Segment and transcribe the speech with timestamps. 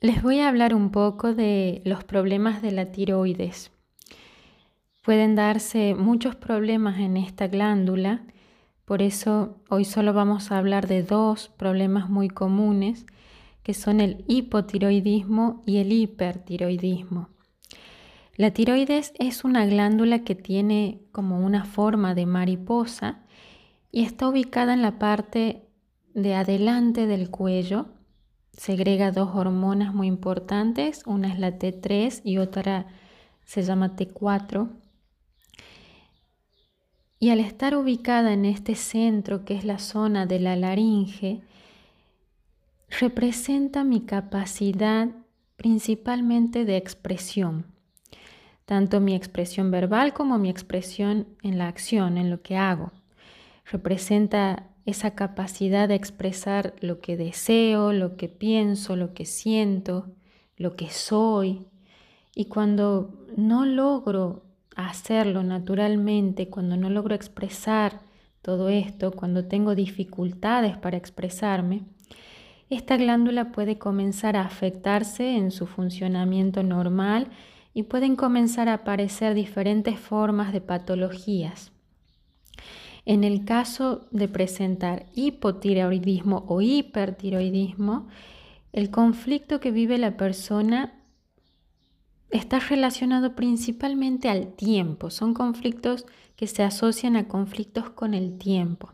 [0.00, 3.70] Les voy a hablar un poco de los problemas de la tiroides.
[5.02, 8.22] Pueden darse muchos problemas en esta glándula,
[8.84, 13.06] por eso hoy solo vamos a hablar de dos problemas muy comunes,
[13.62, 17.30] que son el hipotiroidismo y el hipertiroidismo.
[18.36, 23.20] La tiroides es una glándula que tiene como una forma de mariposa
[23.90, 25.62] y está ubicada en la parte
[26.12, 27.95] de adelante del cuello
[28.56, 32.86] segrega dos hormonas muy importantes, una es la T3 y otra
[33.44, 34.68] se llama T4.
[37.18, 41.42] Y al estar ubicada en este centro, que es la zona de la laringe,
[43.00, 45.08] representa mi capacidad
[45.56, 47.66] principalmente de expresión,
[48.66, 52.92] tanto mi expresión verbal como mi expresión en la acción, en lo que hago.
[53.64, 60.06] Representa esa capacidad de expresar lo que deseo, lo que pienso, lo que siento,
[60.56, 61.66] lo que soy.
[62.34, 64.44] Y cuando no logro
[64.76, 68.00] hacerlo naturalmente, cuando no logro expresar
[68.42, 71.82] todo esto, cuando tengo dificultades para expresarme,
[72.70, 77.28] esta glándula puede comenzar a afectarse en su funcionamiento normal
[77.74, 81.72] y pueden comenzar a aparecer diferentes formas de patologías.
[83.06, 88.08] En el caso de presentar hipotiroidismo o hipertiroidismo,
[88.72, 90.92] el conflicto que vive la persona
[92.30, 95.10] está relacionado principalmente al tiempo.
[95.10, 98.90] Son conflictos que se asocian a conflictos con el tiempo.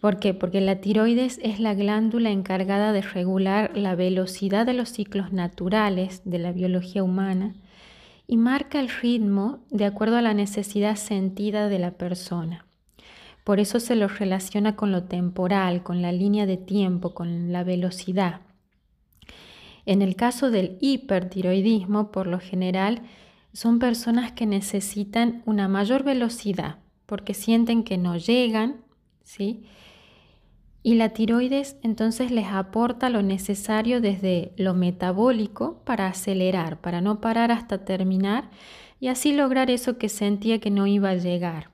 [0.00, 0.32] ¿Por qué?
[0.32, 6.22] Porque la tiroides es la glándula encargada de regular la velocidad de los ciclos naturales
[6.24, 7.54] de la biología humana
[8.26, 12.64] y marca el ritmo de acuerdo a la necesidad sentida de la persona.
[13.44, 17.62] Por eso se lo relaciona con lo temporal, con la línea de tiempo, con la
[17.62, 18.40] velocidad.
[19.86, 23.02] En el caso del hipertiroidismo, por lo general,
[23.52, 28.76] son personas que necesitan una mayor velocidad porque sienten que no llegan,
[29.22, 29.64] ¿sí?
[30.82, 37.20] Y la tiroides entonces les aporta lo necesario desde lo metabólico para acelerar, para no
[37.20, 38.50] parar hasta terminar
[39.00, 41.73] y así lograr eso que sentía que no iba a llegar.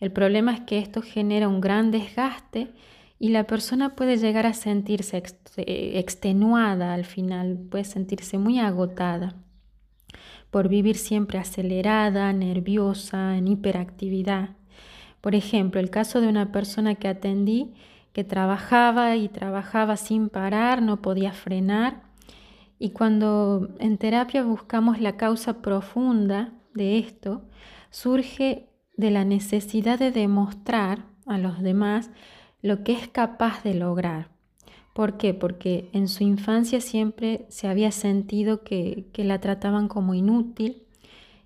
[0.00, 2.72] El problema es que esto genera un gran desgaste
[3.18, 5.22] y la persona puede llegar a sentirse
[5.56, 9.36] extenuada al final, puede sentirse muy agotada
[10.50, 14.50] por vivir siempre acelerada, nerviosa, en hiperactividad.
[15.20, 17.74] Por ejemplo, el caso de una persona que atendí
[18.12, 22.04] que trabajaba y trabajaba sin parar, no podía frenar.
[22.78, 27.42] Y cuando en terapia buscamos la causa profunda de esto,
[27.90, 32.10] surge de la necesidad de demostrar a los demás
[32.62, 34.30] lo que es capaz de lograr.
[34.94, 35.34] ¿Por qué?
[35.34, 40.84] Porque en su infancia siempre se había sentido que, la trataban como inútil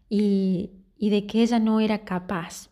[0.08, 2.70] y, y de que ella no era capaz.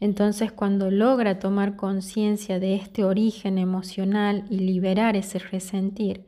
[0.00, 6.26] Entonces cuando logra tomar conciencia de este origen emocional y liberar ese resentir,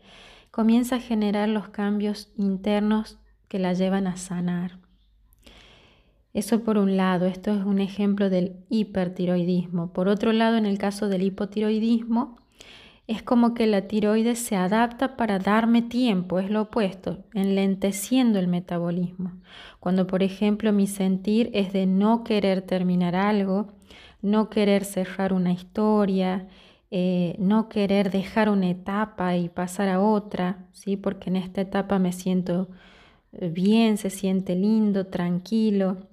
[0.51, 3.19] comienza a generar los cambios internos
[3.49, 4.82] que la llevan a sanar.
[6.35, 9.93] Eso por un lado, esto es un ejemplo del hipertiroidismo.
[9.93, 12.37] Por otro lado, en el caso del hipotiroidismo,
[13.07, 18.49] es como que la tiroides se adapta para darme tiempo, es lo opuesto, enlenteciendo el
[18.49, 19.33] metabolismo.
[19.81, 23.73] Cuando, por ejemplo, mi sentir es de no querer terminar algo,
[24.23, 26.49] no querer cerrar una historia,
[26.91, 30.97] eh, no querer dejar una etapa y pasar a otra, ¿sí?
[30.97, 32.69] porque en esta etapa me siento
[33.33, 36.12] eh, bien, se siente lindo, tranquilo.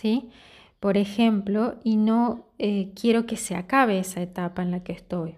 [0.00, 0.30] ¿Sí?
[0.80, 5.34] Por ejemplo, y no eh, quiero que se acabe esa etapa en la que estoy.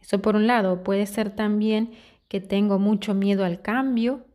[0.00, 1.92] Eso por un lado puede ser también
[2.26, 4.26] que tengo mucho miedo al cambio,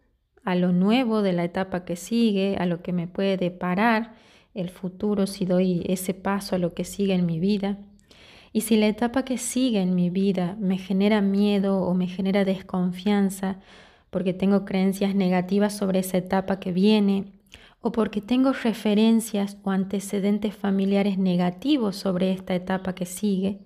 [0.45, 4.13] a lo nuevo de la etapa que sigue, a lo que me puede deparar
[4.53, 7.77] el futuro si doy ese paso a lo que sigue en mi vida.
[8.53, 12.45] Y si la etapa que sigue en mi vida me genera miedo o me genera
[12.45, 13.59] desconfianza
[14.09, 17.37] porque tengo creencias negativas sobre esa etapa que viene
[17.81, 23.59] o porque tengo referencias o antecedentes familiares negativos sobre esta etapa que sigue,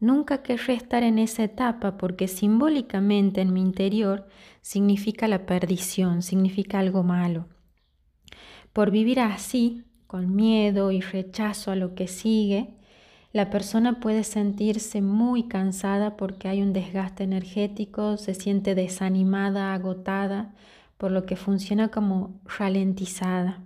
[0.00, 4.26] nunca querré estar en esa etapa porque simbólicamente en mi interior
[4.60, 7.48] significa la perdición, significa algo malo.
[8.72, 12.74] Por vivir así, con miedo y rechazo a lo que sigue,
[13.32, 20.54] la persona puede sentirse muy cansada porque hay un desgaste energético, se siente desanimada, agotada,
[21.02, 23.64] por lo que funciona como ralentizada.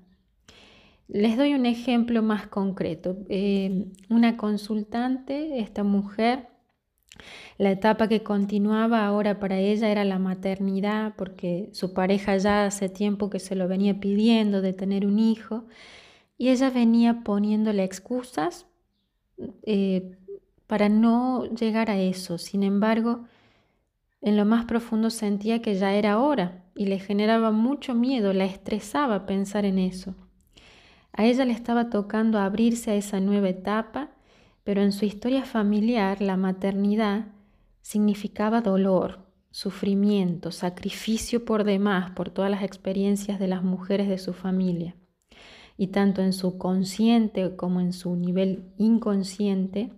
[1.07, 3.19] Les doy un ejemplo más concreto.
[3.29, 6.49] Eh, una consultante, esta mujer,
[7.59, 12.89] La etapa que continuaba ahora para ella era la maternidad, porque su pareja ya hace
[12.89, 15.65] tiempo que se lo venía pidiendo de tener un hijo,
[16.39, 18.67] y ella venía poniéndole excusas
[19.63, 20.17] eh,
[20.67, 22.39] para no llegar a eso.
[22.39, 23.25] Sin embargo,
[24.27, 28.45] en lo más profundo sentía que ya era hora y le generaba mucho miedo, la
[28.45, 30.17] estresaba pensar en eso.
[31.13, 34.11] A ella le estaba tocando abrirse a esa nueva etapa,
[34.65, 37.27] pero en su historia familiar la maternidad
[37.83, 39.21] significaba dolor,
[39.53, 44.97] sufrimiento, sacrificio por demás por todas las experiencias de las mujeres de su familia.
[45.77, 49.93] Y tanto en su consciente como en su nivel inconsciente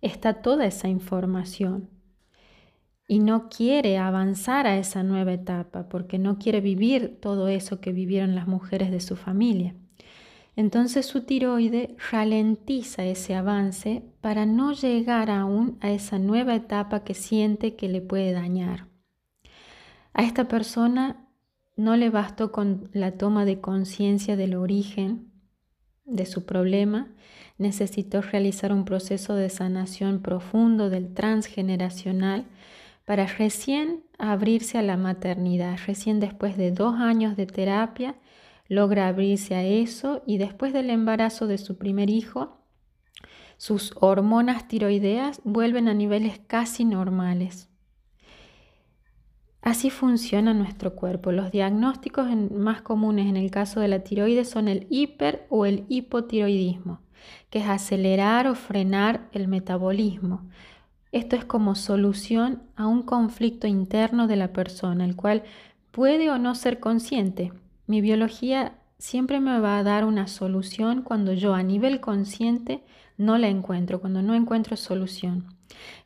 [0.00, 1.99] está toda esa información.
[3.10, 7.90] Y no quiere avanzar a esa nueva etapa porque no quiere vivir todo eso que
[7.90, 9.74] vivieron las mujeres de su familia.
[10.54, 17.14] Entonces su tiroide ralentiza ese avance para no llegar aún a esa nueva etapa que
[17.14, 18.86] siente que le puede dañar.
[20.12, 21.26] A esta persona
[21.76, 25.32] no le bastó con la toma de conciencia del origen
[26.04, 27.08] de su problema,
[27.58, 32.46] necesitó realizar un proceso de sanación profundo del transgeneracional
[33.10, 38.14] para recién abrirse a la maternidad, recién después de dos años de terapia
[38.68, 42.62] logra abrirse a eso y después del embarazo de su primer hijo,
[43.56, 47.68] sus hormonas tiroideas vuelven a niveles casi normales.
[49.60, 51.32] Así funciona nuestro cuerpo.
[51.32, 55.84] Los diagnósticos más comunes en el caso de la tiroides son el hiper o el
[55.88, 57.00] hipotiroidismo,
[57.50, 60.48] que es acelerar o frenar el metabolismo.
[61.12, 65.42] Esto es como solución a un conflicto interno de la persona, el cual
[65.90, 67.52] puede o no ser consciente,
[67.90, 72.84] mi biología siempre me va a dar una solución cuando yo a nivel consciente
[73.16, 75.46] no la encuentro, cuando no encuentro solución.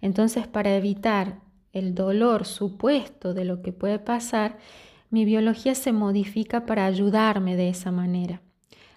[0.01, 1.41] Entonces, para evitar
[1.75, 4.57] el dolor supuesto de lo que puede pasar,
[5.11, 8.41] mi biología se modifica para ayudarme de esa manera,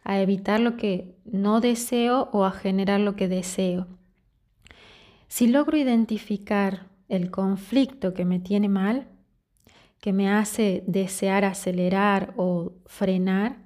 [0.05, 3.87] a evitar lo que no deseo o a generar lo que deseo.
[5.27, 9.07] Si logro identificar el conflicto que me tiene mal,
[9.99, 13.57] que me hace desear acelerar o frenar,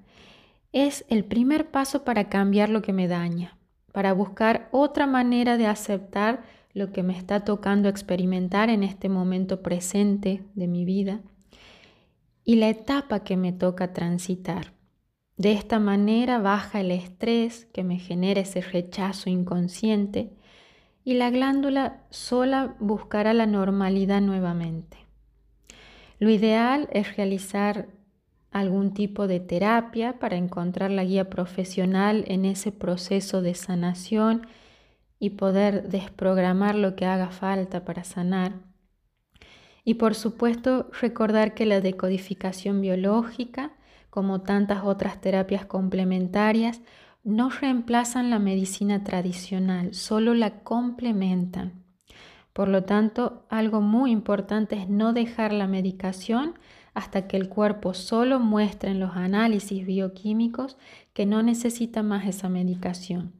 [0.71, 3.57] es el primer paso para cambiar lo que me daña,
[3.91, 6.43] para buscar otra manera de aceptar
[6.73, 11.21] lo que me está tocando experimentar en este momento presente de mi vida
[12.43, 14.73] y la etapa que me toca transitar.
[15.35, 20.33] De esta manera baja el estrés que me genera ese rechazo inconsciente
[21.03, 24.97] y la glándula sola buscará la normalidad nuevamente.
[26.19, 27.87] Lo ideal es realizar
[28.51, 34.45] algún tipo de terapia para encontrar la guía profesional en ese proceso de sanación
[35.19, 38.53] y poder desprogramar lo que haga falta para sanar.
[39.83, 43.71] Y por supuesto recordar que la decodificación biológica,
[44.09, 46.81] como tantas otras terapias complementarias,
[47.23, 51.83] no reemplazan la medicina tradicional, solo la complementan.
[52.53, 56.55] Por lo tanto, algo muy importante es no dejar la medicación
[56.93, 60.77] hasta que el cuerpo solo muestre en los análisis bioquímicos
[61.13, 63.33] que no necesita más esa medicación.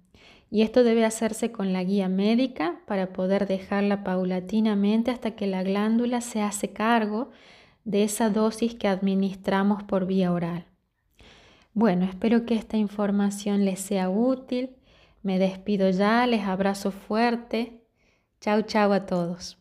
[0.49, 5.63] Y esto debe hacerse con la guía médica para poder dejarla paulatinamente hasta que la
[5.63, 7.31] glándula se hace cargo
[7.83, 10.70] de esa dosis que administramos por vía oral.
[11.73, 14.71] Bueno, espero que esta información les sea útil.
[15.23, 17.81] Me despido ya, les abrazo fuerte
[18.41, 19.60] Chao, chao a todos.